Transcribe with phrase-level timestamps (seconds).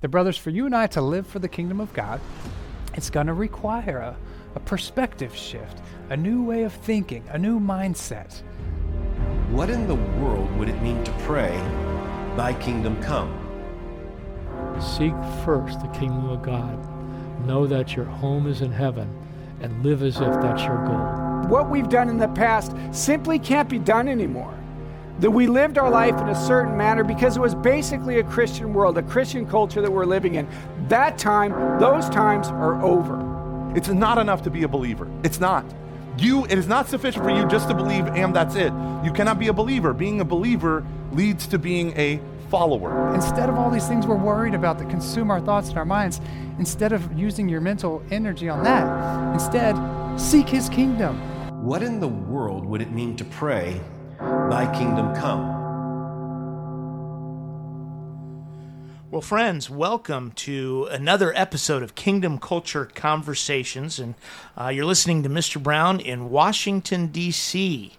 [0.00, 2.20] The brothers, for you and I to live for the kingdom of God,
[2.94, 4.16] it's going to require a,
[4.54, 8.42] a perspective shift, a new way of thinking, a new mindset.
[9.50, 11.56] What in the world would it mean to pray,
[12.36, 13.34] Thy kingdom come?
[14.80, 15.14] Seek
[15.44, 16.78] first the kingdom of God.
[17.44, 19.12] Know that your home is in heaven
[19.60, 21.50] and live as if that's your goal.
[21.50, 24.57] What we've done in the past simply can't be done anymore.
[25.20, 28.72] That we lived our life in a certain manner because it was basically a Christian
[28.72, 30.48] world, a Christian culture that we're living in.
[30.88, 33.38] That time, those times are over.
[33.76, 35.08] It's not enough to be a believer.
[35.24, 35.64] It's not.
[36.18, 38.72] You, it is not sufficient for you just to believe and that's it.
[39.04, 39.92] You cannot be a believer.
[39.92, 43.14] Being a believer leads to being a follower.
[43.14, 46.20] Instead of all these things we're worried about that consume our thoughts and our minds,
[46.58, 49.76] instead of using your mental energy on that, instead,
[50.18, 51.16] seek His kingdom.
[51.62, 53.80] What in the world would it mean to pray,
[54.50, 55.58] Thy kingdom come?
[59.10, 63.98] Well, friends, welcome to another episode of Kingdom Culture Conversations.
[63.98, 64.14] And
[64.58, 65.62] uh, you're listening to Mr.
[65.62, 67.92] Brown in Washington, D.C.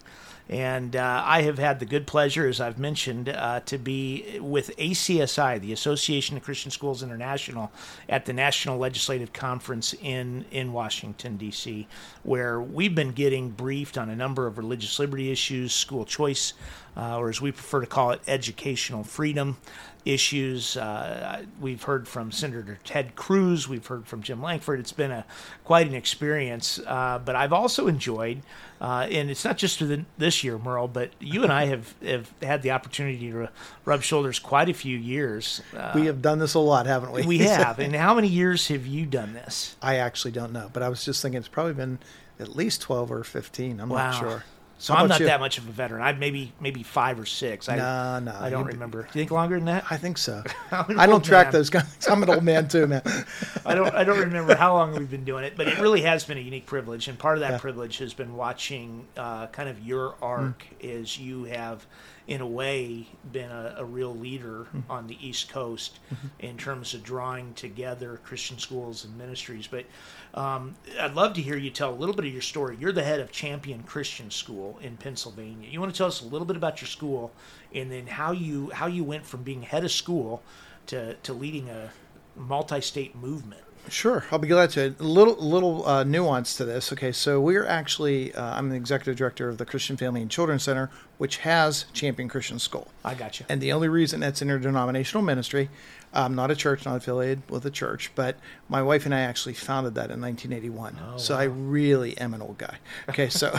[0.50, 4.76] And uh, I have had the good pleasure, as I've mentioned, uh, to be with
[4.78, 7.70] ACSI, the Association of Christian Schools International,
[8.08, 11.86] at the National Legislative Conference in, in Washington, D.C.,
[12.24, 16.54] where we've been getting briefed on a number of religious liberty issues, school choice,
[16.96, 19.56] uh, or as we prefer to call it, educational freedom
[20.04, 20.76] issues.
[20.76, 23.68] Uh, we've heard from Senator Ted Cruz.
[23.68, 24.80] We've heard from Jim Lankford.
[24.80, 25.24] It's been a
[25.64, 26.78] quite an experience.
[26.86, 28.42] Uh, but I've also enjoyed,
[28.80, 32.32] uh, and it's not just the, this year, Merle, but you and I have, have
[32.42, 33.48] had the opportunity to
[33.84, 35.60] rub shoulders quite a few years.
[35.76, 37.26] Uh, we have done this a lot, haven't we?
[37.26, 37.78] We have.
[37.78, 39.76] and how many years have you done this?
[39.82, 41.98] I actually don't know, but I was just thinking it's probably been
[42.38, 43.80] at least 12 or 15.
[43.80, 44.10] I'm wow.
[44.10, 44.44] not sure.
[44.80, 45.26] So I'm not you?
[45.26, 46.00] that much of a veteran.
[46.00, 47.68] I maybe maybe five or six.
[47.68, 49.02] I, no, no, I don't remember.
[49.02, 49.84] Do you think longer than that?
[49.90, 50.42] I think so.
[50.72, 51.52] I don't track man.
[51.52, 51.84] those guys.
[52.08, 53.02] I'm an old man too, man.
[53.66, 56.24] I don't I don't remember how long we've been doing it, but it really has
[56.24, 57.58] been a unique privilege, and part of that yeah.
[57.58, 61.00] privilege has been watching uh, kind of your arc mm.
[61.00, 61.84] as you have
[62.30, 64.88] in a way, been a, a real leader mm-hmm.
[64.88, 66.28] on the East Coast mm-hmm.
[66.38, 69.66] in terms of drawing together Christian schools and ministries.
[69.66, 69.84] But
[70.32, 72.76] um, I'd love to hear you tell a little bit of your story.
[72.78, 75.68] You're the head of Champion Christian School in Pennsylvania.
[75.68, 77.32] You want to tell us a little bit about your school,
[77.74, 80.40] and then how you how you went from being head of school
[80.86, 81.90] to to leading a
[82.36, 83.62] multi-state movement.
[83.90, 84.94] Sure, I'll be glad to.
[85.00, 86.92] A little little uh, nuance to this.
[86.92, 90.60] Okay, so we're actually uh, I'm the executive director of the Christian Family and Children
[90.60, 92.88] Center, which has Champion Christian School.
[93.04, 93.46] I got you.
[93.48, 95.70] And the only reason that's interdenominational ministry,
[96.14, 98.36] I'm not a church, not affiliated with a church, but
[98.68, 100.96] my wife and I actually founded that in 1981.
[101.02, 101.40] Oh, so wow.
[101.40, 102.76] I really am an old guy.
[103.08, 103.56] Okay, so,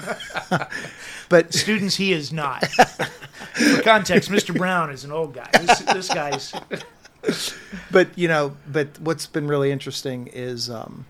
[1.29, 2.65] but students, he is not.
[2.67, 4.57] For context, Mr.
[4.57, 5.49] Brown is an old guy.
[5.53, 6.53] This, this guy's
[7.91, 11.05] but you know, but what's been really interesting is um,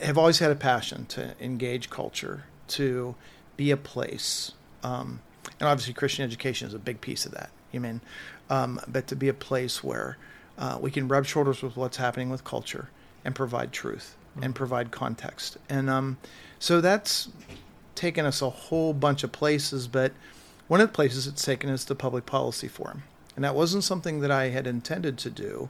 [0.00, 3.14] have always had a passion to engage culture, to
[3.56, 4.52] be a place,
[4.82, 5.20] um,
[5.58, 7.50] and obviously Christian education is a big piece of that.
[7.72, 8.00] You mean,
[8.50, 10.16] um, but to be a place where
[10.58, 12.88] uh, we can rub shoulders with what's happening with culture
[13.24, 14.44] and provide truth mm-hmm.
[14.44, 16.18] and provide context, and um,
[16.58, 17.28] so that's
[17.94, 19.88] taken us a whole bunch of places.
[19.88, 20.12] But
[20.66, 23.04] one of the places it's taken us to public policy forum
[23.38, 25.68] and that wasn't something that I had intended to do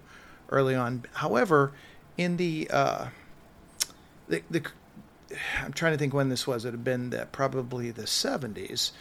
[0.48, 1.04] early on.
[1.12, 1.72] However,
[2.16, 3.08] in the uh,
[4.26, 4.62] the, the
[5.62, 6.64] I'm trying to think when this was.
[6.64, 8.92] It had been the, probably the 70s.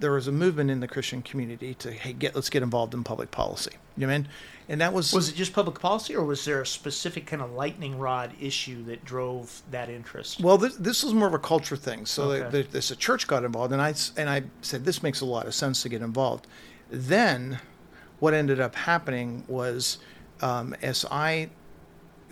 [0.00, 3.04] There was a movement in the Christian community to hey, get let's get involved in
[3.04, 3.70] public policy.
[3.96, 4.28] You know I mean?
[4.68, 7.52] And that was was it just public policy, or was there a specific kind of
[7.52, 10.40] lightning rod issue that drove that interest?
[10.40, 12.06] Well, this, this was more of a culture thing.
[12.06, 12.50] So okay.
[12.50, 15.26] the, the, this a church got involved, and I and I said this makes a
[15.26, 16.48] lot of sense to get involved.
[16.90, 17.60] Then
[18.18, 19.98] what ended up happening was
[20.40, 21.50] um, as I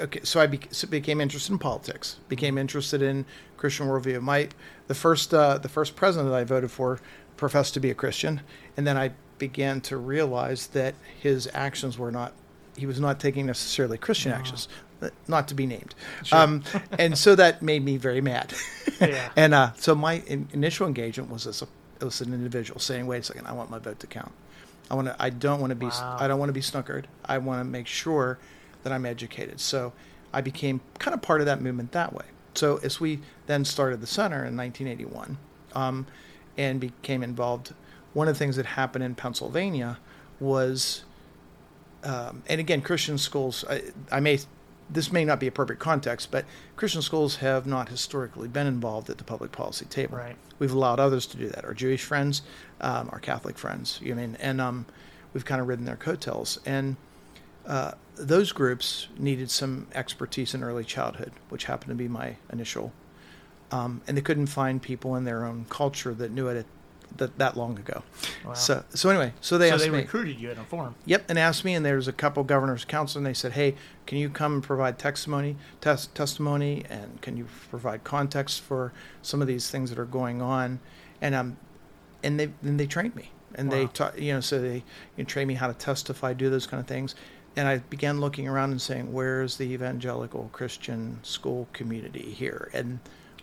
[0.00, 3.24] okay, so I became interested in politics, became interested in
[3.56, 4.20] Christian worldview.
[4.20, 4.48] My
[4.86, 7.00] the first uh, the first president that I voted for
[7.36, 8.40] professed to be a Christian,
[8.76, 12.32] and then I began to realize that his actions were not
[12.76, 14.36] he was not taking necessarily Christian no.
[14.36, 14.68] actions,
[15.00, 15.94] uh, not to be named.
[16.24, 16.38] Sure.
[16.38, 16.62] Um,
[16.98, 18.52] and so that made me very mad.
[19.00, 19.30] yeah.
[19.36, 23.18] And uh, so my in, initial engagement was as a, was an individual saying, "Wait
[23.18, 24.32] a second, I want my vote to count."
[24.90, 25.16] I want to.
[25.18, 25.86] I don't want to be.
[25.86, 26.16] Wow.
[26.20, 27.04] I don't want to be snookered.
[27.24, 28.38] I want to make sure
[28.82, 29.60] that I'm educated.
[29.60, 29.92] So
[30.32, 32.26] I became kind of part of that movement that way.
[32.54, 35.38] So as we then started the center in 1981
[35.74, 36.06] um,
[36.56, 37.74] and became involved,
[38.12, 39.98] one of the things that happened in Pennsylvania
[40.38, 41.04] was,
[42.04, 44.38] um, and again, Christian schools, I, I may,
[44.90, 46.44] this may not be a perfect context, but
[46.76, 50.18] Christian schools have not historically been involved at the public policy table.
[50.18, 50.36] Right.
[50.58, 51.64] We've allowed others to do that.
[51.64, 52.42] Our Jewish friends,
[52.80, 54.86] um, our Catholic friends, you mean, and um,
[55.32, 56.58] we've kind of ridden their coattails.
[56.66, 56.96] And
[57.66, 62.92] uh, those groups needed some expertise in early childhood, which happened to be my initial.
[63.70, 66.66] Um, and they couldn't find people in their own culture that knew it
[67.16, 68.02] that, that long ago.
[68.44, 68.54] Wow.
[68.54, 69.98] So, so anyway, so they so they me.
[69.98, 70.94] recruited you in a forum.
[71.06, 73.74] Yep, and asked me, and there was a couple governors council, and they said, "Hey,
[74.06, 79.40] can you come and provide testimony, tes- testimony, and can you provide context for some
[79.40, 80.80] of these things that are going on?"
[81.20, 81.56] And um,
[82.22, 84.82] and they then they trained me, and they taught, you know, so they you
[85.18, 87.14] know, trained me how to testify, do those kind of things,
[87.56, 92.98] and I began looking around and saying, "Where's the evangelical Christian school community here?" And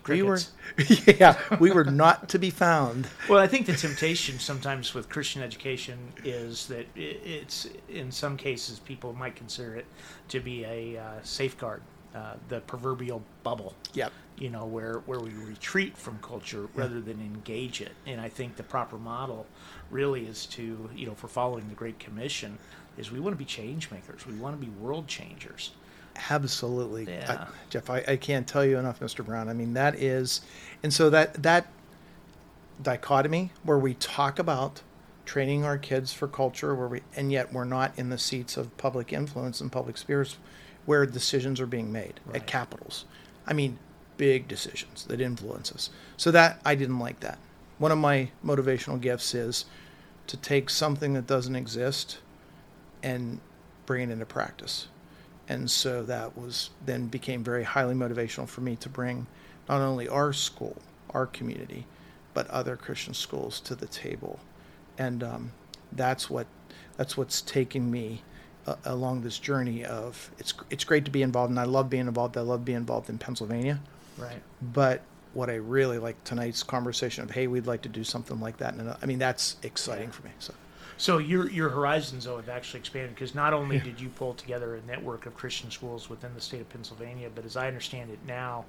[0.08, 0.38] we were,
[1.06, 3.08] yeah, we were not to be found.
[3.28, 8.78] Well, I think the temptation sometimes with Christian education is that it's in some cases
[8.78, 9.86] people might consider it
[10.28, 11.82] to be a uh, safeguard,
[12.14, 13.74] uh, the proverbial bubble.
[13.94, 14.12] Yep.
[14.38, 17.92] You know, where where we retreat from culture rather than engage it.
[18.06, 19.46] And I think the proper model
[19.90, 22.58] really is to you know for following the Great Commission
[22.96, 24.26] is we want to be change makers.
[24.26, 25.72] We want to be world changers.
[26.30, 27.46] Absolutely, Yeah.
[27.48, 27.90] I, Jeff.
[27.90, 29.24] I, I can't tell you enough, Mr.
[29.24, 29.48] Brown.
[29.48, 30.40] I mean, that is,
[30.82, 31.66] and so that that
[32.82, 34.82] dichotomy where we talk about
[35.24, 38.76] training our kids for culture, where we and yet we're not in the seats of
[38.76, 40.36] public influence and public spheres,
[40.84, 42.36] where decisions are being made Right.
[42.36, 43.04] at capitals.
[43.46, 43.78] I mean,
[44.16, 45.90] big decisions that influence us.
[46.16, 47.38] So that I didn't like that.
[47.78, 49.64] One of my motivational gifts is
[50.28, 52.18] to take something that doesn't exist
[53.02, 53.40] and
[53.86, 54.88] bring it into practice.
[55.48, 59.26] And so that was then became very highly motivational for me to bring
[59.68, 60.76] not only our school,
[61.10, 61.86] our community,
[62.34, 64.38] but other Christian schools to the table.
[64.98, 65.52] And um,
[65.92, 66.46] that's what
[66.96, 68.22] that's what's taking me
[68.66, 72.06] uh, along this journey of it's it's great to be involved and I love being
[72.06, 72.36] involved.
[72.36, 73.80] I love being involved in Pennsylvania.
[74.18, 74.42] Right.
[74.60, 75.02] But
[75.34, 78.74] what I really like tonight's conversation of hey, we'd like to do something like that.
[78.74, 80.30] And I mean that's exciting for me.
[80.38, 80.54] So
[81.02, 84.76] So your your horizons though have actually expanded because not only did you pull together
[84.76, 88.20] a network of Christian schools within the state of Pennsylvania, but as I understand it
[88.24, 88.64] now,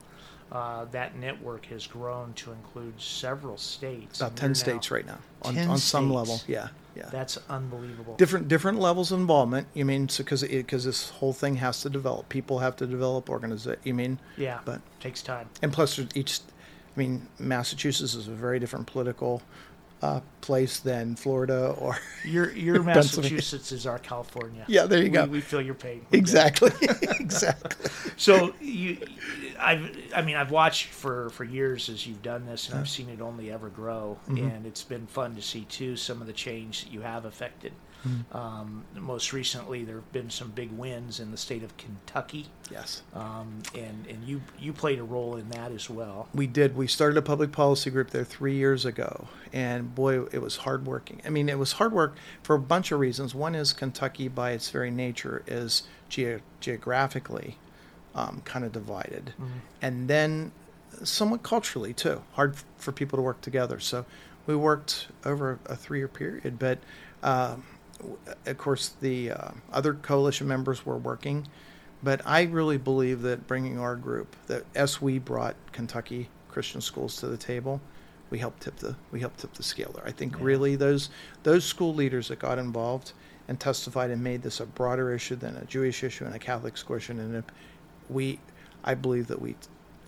[0.51, 4.19] uh, that network has grown to include several states.
[4.19, 6.15] about ten states now- right now on, on some states.
[6.15, 6.41] level.
[6.47, 7.09] Yeah, yeah.
[7.11, 8.15] That's unbelievable.
[8.15, 9.67] different different levels of involvement.
[9.75, 12.29] You mean because because this whole thing has to develop.
[12.29, 13.67] People have to develop organize.
[13.83, 15.49] You mean yeah, but takes time.
[15.61, 16.39] and plus each.
[16.95, 19.43] I mean Massachusetts is a very different political
[20.03, 24.65] uh, place than Florida or Your your Massachusetts is our California.
[24.67, 25.25] Yeah, there you we, go.
[25.25, 26.05] We feel your pain.
[26.11, 26.71] We're exactly
[27.19, 27.89] exactly.
[28.17, 28.97] So you,
[29.57, 33.07] I've, I mean, I've watched for for years as you've done this, and I've seen
[33.07, 34.45] it only ever grow, Mm-hmm.
[34.45, 37.71] and it's been fun to see too some of the change that you have affected.
[38.07, 38.35] Mm-hmm.
[38.37, 43.01] Um, most recently, there have been some big wins in the state of Kentucky, Yes.
[43.13, 46.27] um, and and you you played a role in that as well.
[46.33, 46.75] We did.
[46.75, 50.85] We started a public policy group there three years ago, and boy, it was hard
[50.85, 51.21] working.
[51.25, 53.33] I mean, it was hard work for a bunch of reasons.
[53.33, 57.57] One is Kentucky, by its very nature, is ge- geographically
[58.15, 59.33] um, kind of divided,
[59.81, 60.51] and then
[61.03, 62.21] somewhat culturally too.
[62.33, 63.79] Hard f- for people to work together.
[63.79, 64.05] So
[64.45, 66.79] we worked over a three-year period, but.
[67.23, 67.63] Um,
[68.45, 71.47] of course, the uh, other coalition members were working,
[72.01, 77.17] but I really believe that bringing our group, that as we brought Kentucky Christian schools
[77.17, 77.81] to the table,
[78.29, 80.05] we helped tip the we helped tip the scale there.
[80.05, 81.09] I think really those
[81.43, 83.13] those school leaders that got involved
[83.47, 86.75] and testified and made this a broader issue than a Jewish issue and a Catholic
[86.85, 87.45] question, and if
[88.09, 88.39] we,
[88.83, 89.55] I believe that we,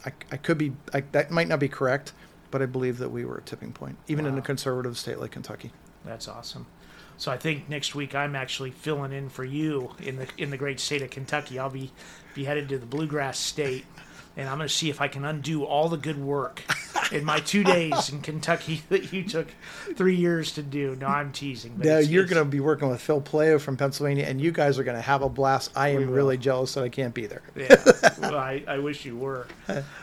[0.06, 2.14] I, I could be I, that might not be correct,
[2.52, 5.32] but I believe that we were a tipping point, even in a conservative state like
[5.32, 5.72] Kentucky.
[6.06, 6.66] That's awesome.
[7.18, 10.58] So I think next week I'm actually filling in for you in the in the
[10.58, 11.58] great state of Kentucky.
[11.60, 11.92] I'll be
[12.34, 13.86] be headed to the bluegrass state,
[14.38, 16.62] and I'm going to see if I can undo all the good work
[17.12, 19.48] in my two days in Kentucky that you took
[19.96, 20.96] three years to do.
[20.96, 21.77] No, I'm teasing.
[21.77, 24.77] Now it's- you're going to be working with Phil Playo from Pennsylvania, and you guys
[24.80, 25.72] are going to have a blast.
[25.75, 27.42] I am really jealous that I can't be there.
[27.56, 27.75] yeah,
[28.20, 29.48] well, I, I wish you were.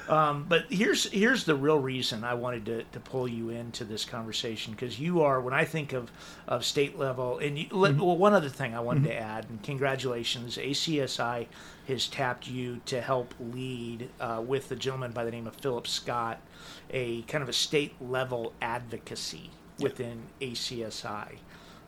[0.09, 4.05] Um, but here's here's the real reason I wanted to, to pull you into this
[4.05, 6.11] conversation because you are when I think of,
[6.49, 9.63] of state level and you, let, well one other thing I wanted to add and
[9.63, 11.47] congratulations ACSI
[11.89, 15.87] has tapped you to help lead uh, with a gentleman by the name of Philip
[15.87, 16.41] Scott
[16.91, 21.39] a kind of a state level advocacy within ACSI.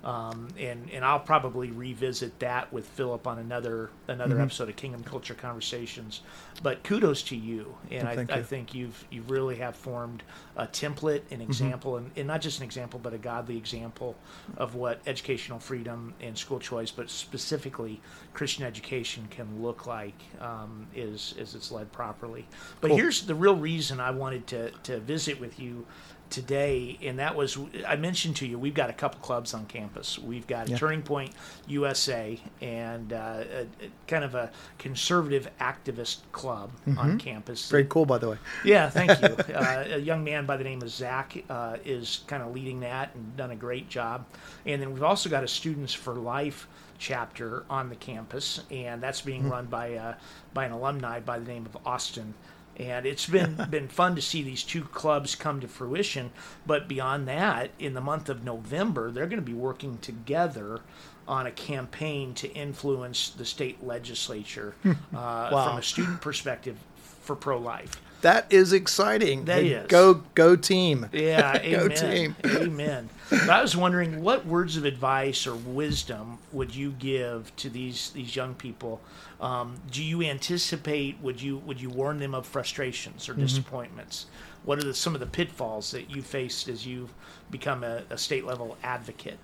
[0.05, 5.03] Um, and and I'll probably revisit that with Philip on another another episode of Kingdom
[5.03, 6.21] Culture Conversations.
[6.63, 10.23] But kudos to you, and I, thank I think you've you really have formed
[10.57, 14.15] a template, an example, and, and not just an example, but a godly example
[14.59, 18.01] of what educational freedom and school choice, but specifically
[18.35, 22.47] Christian education can look like um, is is it's led properly.
[22.83, 22.99] But Cool.
[22.99, 25.87] here's the real reason I wanted to to visit with you
[26.35, 30.19] today, and that was I mentioned to you we've got a couple clubs on campus.
[30.19, 30.77] We've got Yeah.
[30.77, 31.33] Turning Point
[31.69, 33.67] USA and uh, a, a,
[34.09, 37.63] kind of a conservative activist club on campus.
[37.63, 37.71] Mm-hmm.
[37.71, 38.39] Very cool, by the way.
[38.65, 39.29] Yeah, thank you.
[39.55, 43.15] uh, a young man by the name of Zach uh, is kind of leading that
[43.15, 44.27] and done a great job.
[44.67, 46.67] And then we've also got a Students for Life
[46.99, 50.15] chapter on the campus, and that's being run by uh,
[50.53, 52.35] by an alumni by the name of Austin.
[52.79, 56.31] And it's been been fun to see these two clubs come to fruition.
[56.67, 60.81] But beyond that, in the month of November, they're going to be working together
[61.27, 65.69] on a campaign to influence the state legislature uh, Wow.
[65.69, 66.77] from a student perspective
[67.23, 68.01] for pro life.
[68.25, 69.45] That is exciting.
[69.45, 69.87] That is.
[69.87, 71.11] Go, go team.
[71.13, 71.91] Yeah, Go amen.
[71.91, 72.37] team.
[72.47, 73.11] amen.
[73.29, 78.11] But I was wondering, what words of advice or wisdom would you give to these
[78.11, 79.03] these young people?
[79.43, 81.19] Um, do you anticipate?
[81.21, 83.43] Would you would you warn them of frustrations or Mm-hmm.
[83.43, 84.27] disappointments?
[84.65, 87.13] What are the, some of the pitfalls that you faced as you've
[87.51, 89.39] become a, a state level advocate?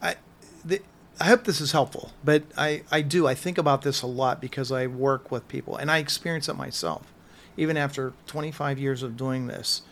[0.00, 0.14] I,
[0.64, 0.80] the,
[1.18, 3.26] I hope this is helpful, but I, I do.
[3.26, 6.54] I think about this a lot because I work with people and I experience it
[6.54, 7.11] myself.
[7.56, 9.82] Even after 25 years of doing this,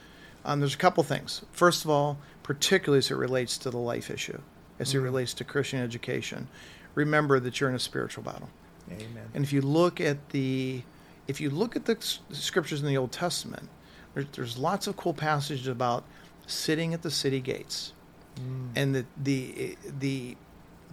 [0.45, 1.43] um, there's a couple things.
[1.53, 4.41] First of all, particularly as it relates to the life issue,
[4.79, 5.05] as it mm-hmm.
[5.05, 6.49] relates to Christian education,
[6.95, 8.49] remember that you're in a spiritual battle.
[8.91, 9.31] Amen.
[9.35, 10.83] And if you look at the,
[11.29, 11.97] if you look at the
[12.33, 13.69] scriptures in the Old Testament,
[14.15, 16.05] there, there's lots of cool passages about
[16.47, 17.93] sitting at the city gates,
[18.37, 18.71] mm.
[18.75, 20.37] and the the eh, the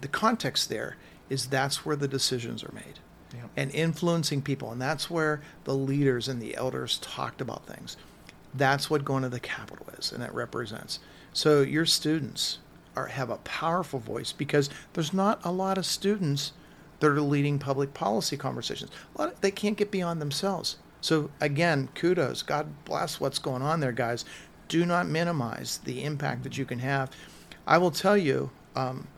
[0.00, 0.96] the context there
[1.28, 3.00] is that's where the decisions are made,
[3.56, 7.96] And influencing people, and that's where the leaders and the elders talked about things.
[8.54, 10.98] That's what going to the Capitol is, and it represents.
[11.32, 12.58] So your students
[12.96, 16.52] are have a powerful voice because there's not a lot of students
[17.00, 18.90] that are leading public policy conversations.
[19.16, 20.76] Lot they can't get beyond themselves.
[21.00, 22.42] So again, kudos.
[22.42, 24.24] God bless what's going on there, guys.
[24.68, 27.10] Do not minimize the impact that you can have.
[27.66, 28.50] I will tell you.
[28.74, 29.08] Um,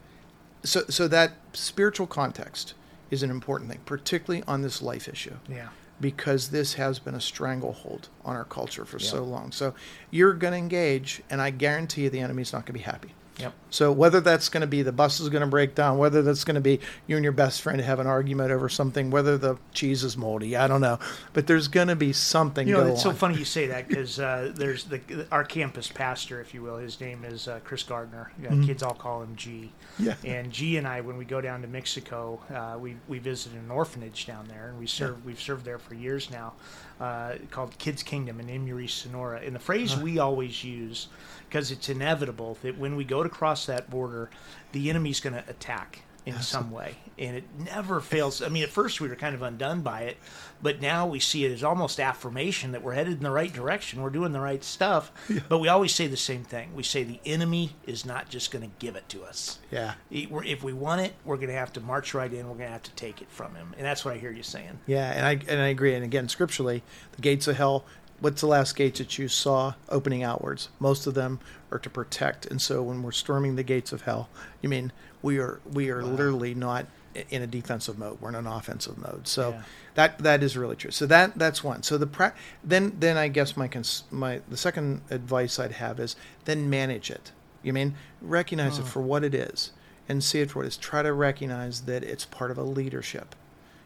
[0.62, 2.75] so, so that spiritual context
[3.11, 5.69] is an important thing, particularly on this life issue Yeah.
[6.00, 9.52] because this has been a stranglehold on our culture for so long.
[9.52, 9.75] So
[10.11, 13.14] you're going to engage, and I guarantee you the enemy's not going to be happy.
[13.40, 13.52] Yep.
[13.70, 16.44] So whether that's going to be the bus is going to break down, whether that's
[16.44, 19.56] going to be you and your best friend have an argument over something, whether the
[19.73, 20.99] cheese is moldy, I don't know,
[21.32, 22.66] but there's going to be something.
[22.66, 26.40] You know, it's so funny you say that because uh, there's the our campus pastor,
[26.40, 26.78] if you will.
[26.78, 28.32] His name is uh, Chris Gardner.
[28.44, 29.73] Uh, Kids all call him G.
[29.99, 30.04] Mm-hmm.
[30.04, 30.14] Yeah.
[30.25, 33.70] And G and I, when we go down to Mexico, uh, we we visited an
[33.70, 36.54] orphanage down there, and we serve we've served there for years now,
[37.00, 39.40] uh, called Kids Kingdom in Emery, Sonora.
[39.40, 41.09] And the phrase we always use,
[41.50, 44.30] because it's inevitable that when we go to cross that border,
[44.71, 48.40] the enemy's going to attack in some way, and it never fails.
[48.40, 50.16] I mean, at first we were kind of undone by it,
[50.62, 54.00] but now we see it as almost affirmation that we're headed in the right direction.
[54.00, 55.11] We're doing the right stuff.
[55.49, 56.73] But we always say the same thing.
[56.73, 59.59] We say the enemy is not just going to give it to us.
[59.73, 59.95] Yeah.
[60.11, 62.47] If we want it, we're going to have to march right in.
[62.47, 64.45] We're going to have to take it from him, and that's what I hear you
[64.45, 64.78] saying.
[64.87, 65.95] Yeah, and I and I agree.
[65.95, 67.87] And again, scripturally, the gates of hell.
[68.21, 70.69] What's the last gates that you saw opening outwards?
[70.79, 71.41] Most of them
[71.73, 72.47] are to protect.
[72.47, 74.29] And so, when we're storming the gates of hell,
[74.62, 76.87] you mean we are we are literally not
[77.31, 78.21] in a defensive mode.
[78.21, 79.27] We're in an offensive mode.
[79.27, 79.62] So Yeah.
[79.95, 80.91] that that is really true.
[80.91, 81.83] So that that's one.
[81.83, 85.99] So the pra- then then I guess my cons- my the second advice I'd have
[85.99, 87.33] is then manage it.
[87.62, 88.87] You mean recognize it oh.
[88.87, 89.73] for what it is
[90.09, 90.77] and see it for what it is.
[90.77, 93.35] Try to recognize that it's part of a leadership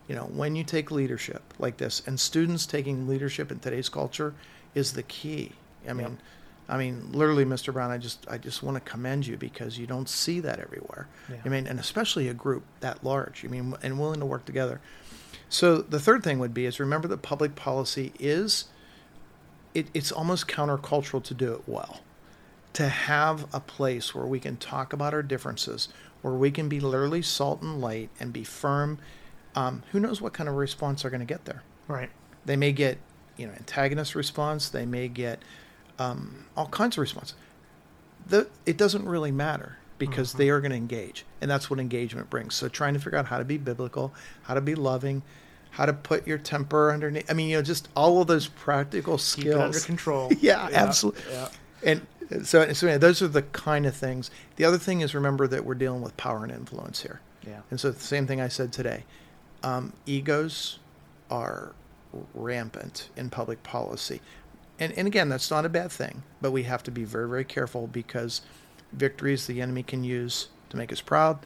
[0.09, 4.35] you know when you take leadership like this and students taking leadership in today's culture
[4.75, 5.53] is the key
[5.89, 6.19] i mean
[6.69, 9.87] i mean literally mr brown i just i just want to commend you because you
[9.87, 11.37] don't see that everywhere Yeah.
[11.45, 14.81] i mean and especially a group that large i mean and willing to work together
[15.49, 18.67] so the third thing would be is remember that public policy is
[19.75, 22.01] it, it's almost countercultural to do it well
[22.75, 25.89] to have a place where we can talk about our differences,
[26.23, 28.99] where we can be literally salt and light and be firm.
[29.55, 31.63] Um, who knows what kind of response they're going to get there?
[31.89, 32.11] Right.
[32.45, 32.99] They may get,
[33.37, 34.69] you know, antagonist response.
[34.69, 35.41] They may get
[35.99, 37.35] um, all kinds of response.
[38.27, 42.31] The, it doesn't really matter because they are going to engage, and that's what engagement
[42.31, 42.55] brings.
[42.55, 45.23] So trying to figure out how to be biblical, how to be loving,
[45.71, 47.31] how to put your temper underneath.
[47.31, 50.33] I mean, you know, just all of those practical Keep skills it under control.
[50.41, 51.23] yeah, absolutely.
[51.31, 51.49] Yeah.
[51.83, 52.07] And
[52.47, 54.31] So, so anyway, those are the kind of things.
[54.57, 57.21] The other thing is remember that we're dealing with power and influence here.
[57.47, 57.61] Yeah.
[57.71, 59.05] And so the same thing I said today.
[59.65, 60.79] Um, egos
[61.31, 61.75] are
[62.35, 64.21] rampant in public policy.
[64.79, 67.45] And, and again, that's not a bad thing, but we have to be very, very
[67.45, 68.43] careful because
[68.93, 71.39] victories the enemy can use to make us proud.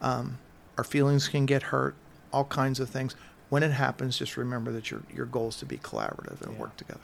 [0.00, 0.38] Um,
[0.78, 1.94] our feelings can get hurt,
[2.32, 3.14] all kinds of things.
[3.50, 6.58] When it happens, just remember that your, your goal is to be collaborative and Yeah.
[6.60, 7.00] work together.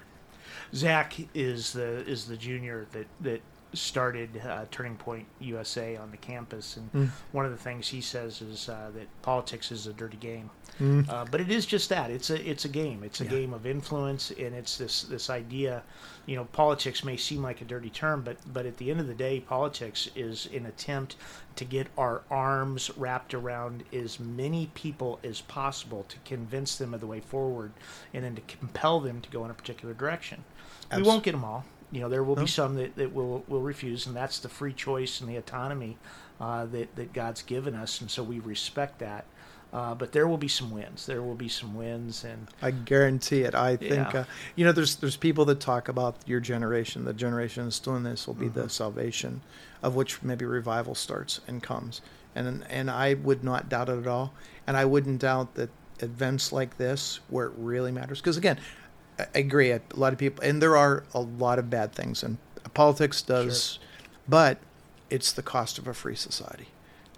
[0.74, 3.40] Zach is the is the junior that that
[3.72, 7.10] started uh, Turning Point USA on the campus, and Mm.
[7.32, 10.50] one of the things he says is uh, that politics is a dirty game.
[10.80, 11.08] Mm.
[11.08, 13.02] Uh, but it is just that it's a it's a game.
[13.02, 13.30] It's a Yeah.
[13.30, 15.82] game of influence, and it's this this idea.
[16.26, 19.06] You know, politics may seem like a dirty term, but but at the end of
[19.08, 21.16] the day, politics is an attempt
[21.56, 27.00] to get our arms wrapped around as many people as possible to convince them of
[27.00, 27.72] the way forward,
[28.12, 30.44] and then to compel them to go in a particular direction.
[30.94, 31.64] We won't get them all.
[31.92, 32.42] You know, there will No.
[32.42, 35.96] be some that, that will will refuse, and that's the free choice and the autonomy
[36.40, 39.24] uh, that that God's given us, and so we respect that.
[39.72, 41.06] Uh, but there will be some wins.
[41.06, 43.54] There will be some wins, and I guarantee it.
[43.54, 44.20] I think Yeah.
[44.20, 44.24] uh,
[44.54, 48.26] you know there's there's people that talk about your generation, the generation that's doing this
[48.26, 48.60] will be Mm-hmm.
[48.62, 49.42] the salvation,
[49.82, 52.00] of which maybe revival starts and comes,
[52.34, 54.32] and and I would not doubt it at all,
[54.66, 58.58] and I wouldn't doubt that events like this where it really matters because again,
[59.18, 59.70] I agree.
[59.70, 62.38] A lot of people, and there are a lot of bad things, and
[62.74, 63.78] politics does,
[64.28, 64.58] but
[65.08, 66.68] it's the cost of a free society,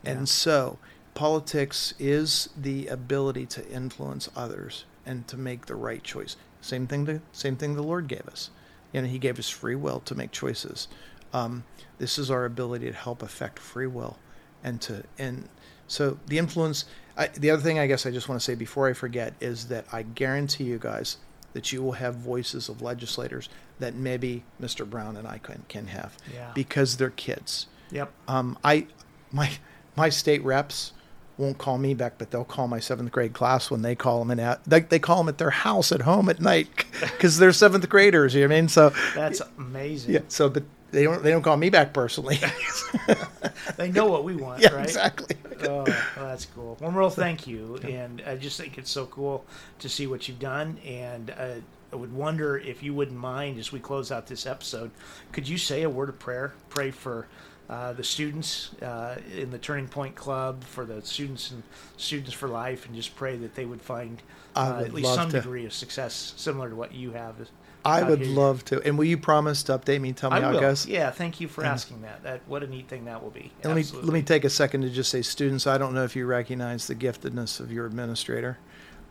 [0.05, 0.13] Yeah.
[0.13, 0.79] and so
[1.15, 6.37] politics is the ability to influence others and to make the right choice.
[6.61, 7.05] Same thing.
[7.07, 8.51] The same thing the Lord gave us.
[8.93, 10.87] You know, He gave us free will to make choices.
[11.33, 11.65] Um,
[11.99, 14.19] this is our ability to help affect free will,
[14.63, 15.49] and to and
[15.89, 16.85] so the influence.
[17.17, 19.67] I, the other thing I guess I just want to say before I forget is
[19.69, 21.17] that I guarantee you guys
[21.55, 24.89] that you will have voices of legislators that maybe Mr.
[24.89, 26.51] Brown and I can can have Yeah.
[26.55, 27.67] because they're kids.
[27.91, 28.87] yep, Um, I
[29.33, 29.51] my
[29.97, 30.93] my state reps
[31.37, 34.31] won't call me back, but they'll call my seventh grade class when they call them
[34.33, 36.69] and at they, they call them at their house at home at night
[37.01, 38.35] because they're seventh graders.
[38.35, 38.69] You know what I mean?
[38.69, 40.15] So that's amazing.
[40.15, 40.21] yeah.
[40.29, 42.39] So but they don't they don't call me back personally.
[43.77, 44.85] They know what we want, yeah, right?
[44.85, 45.37] exactly.
[45.63, 46.77] oh, well, that's cool.
[46.81, 49.45] One real thank you, and I just think it's so cool
[49.81, 50.79] to see what you've done.
[50.87, 51.55] And uh,
[51.93, 54.91] I would wonder if you wouldn't mind, as we close out this episode,
[55.33, 56.55] could you say a word of prayer?
[56.69, 57.27] Pray for
[57.69, 61.63] uh, the students uh, in the Turning Point Club, for the students and
[61.97, 64.23] Students for Life, and just pray that they would find
[64.57, 65.37] uh, at least some to.
[65.37, 67.37] degree of success, similar to what you have.
[67.85, 68.37] I would here.
[68.37, 68.83] love to.
[68.83, 70.13] And will you promise to update me?
[70.13, 70.59] Tell me I how will.
[70.59, 70.87] it goes.
[70.87, 72.23] Yeah, thank you for asking that.
[72.23, 73.53] That what a neat thing that will be.
[73.63, 75.67] And let me let me take a second to just say, students.
[75.67, 78.59] I don't know if you recognize the giftedness of your administrator,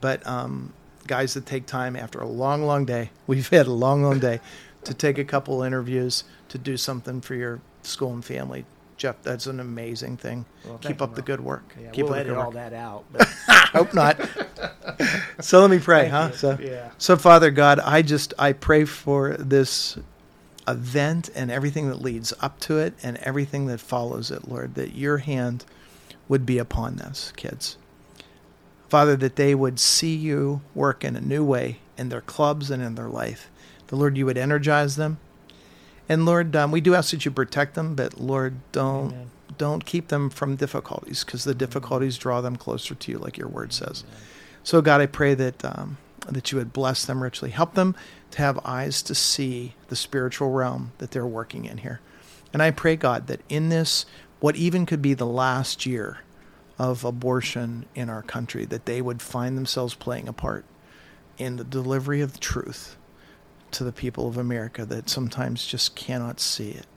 [0.02, 0.74] but um,
[1.08, 4.40] guys that take time after a long, long day, we've had a long, long day,
[4.84, 8.66] to take a couple interviews to do something for your school and family.
[8.98, 10.46] Jeff, that's an amazing thing.
[10.66, 11.76] Well, Keep you, up the good work.
[11.80, 13.06] Yeah, Keep we'll up the edit all that out.
[13.12, 13.28] But
[13.70, 14.20] Hope not.
[15.40, 16.30] So let me pray, Thank huh?
[16.32, 16.38] you.
[16.38, 16.90] So, Yeah.
[16.98, 19.98] so Father God, I just I pray for this
[20.68, 24.96] event and everything that leads up to it and everything that follows it, Lord, that
[24.96, 25.66] your hand
[26.28, 27.78] would be upon this, kids.
[28.90, 32.82] Father, that they would see you work in a new way in their clubs and
[32.84, 33.50] in their life.
[33.88, 35.20] The Lord, you would energize them.
[36.10, 39.30] And Lord, um, we do ask that you protect them, but Lord, don't Amen.
[39.58, 43.50] don't keep them from difficulties because the difficulties draw them closer to you, like your
[43.50, 44.04] word says.
[44.68, 45.96] So, God, I pray that um,
[46.28, 47.96] that you would bless them richly, help them
[48.32, 52.02] to have eyes to see the spiritual realm that they're working in here.
[52.52, 54.06] And I pray, God, that in this,
[54.42, 56.18] what even could be the last year
[56.78, 60.66] of abortion in our country, that they would find themselves playing a part
[61.38, 62.98] in the delivery of the truth
[63.72, 66.88] to the people of America that sometimes just cannot see it.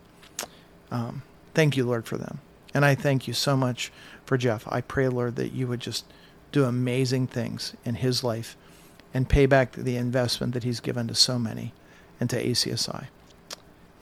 [0.91, 1.23] Um,
[1.55, 2.41] thank you, Lord, for them.
[2.75, 3.93] And I thank you so much
[4.25, 4.67] for Jeff.
[4.67, 6.05] I pray, Lord, that you would just
[6.53, 8.57] do amazing things in his life
[9.13, 11.73] and pay back the investment that he's given to so many
[12.19, 13.07] and to ACSI.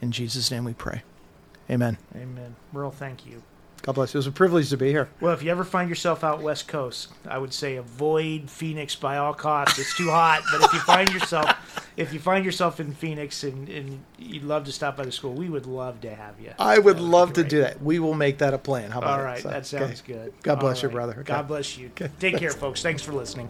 [0.01, 1.03] In Jesus' name we pray.
[1.69, 1.97] Amen.
[2.15, 2.55] Amen.
[2.71, 3.43] Merle, thank you.
[3.81, 4.17] God bless you.
[4.17, 5.09] It was a privilege to be here.
[5.21, 9.17] Well, if you ever find yourself out west coast, I would say avoid Phoenix by
[9.17, 9.79] all costs.
[9.79, 10.41] It's too hot.
[10.51, 14.63] But if you find yourself, if you find yourself in Phoenix and, and you'd love
[14.63, 16.53] to stop by the school, we would love to have you.
[16.57, 17.81] I would That love to do that.
[17.83, 18.89] We will make that a plan.
[18.89, 20.13] How about All right, So, that sounds okay.
[20.13, 20.33] good.
[20.41, 21.13] God bless All you, brother.
[21.13, 21.23] Okay.
[21.23, 21.87] God bless you.
[21.87, 22.09] Okay.
[22.17, 22.81] Take care, folks.
[22.81, 23.49] Thanks for listening.